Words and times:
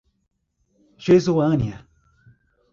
Jesuânia 0.97 1.85